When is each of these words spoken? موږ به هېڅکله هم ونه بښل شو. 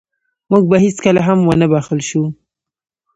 موږ 0.51 0.63
به 0.71 0.77
هېڅکله 0.85 1.21
هم 1.27 1.39
ونه 1.43 1.67
بښل 1.71 1.99
شو. 2.09 2.23